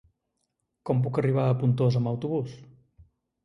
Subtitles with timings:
[0.89, 2.59] Com puc arribar a Pontós amb autobús?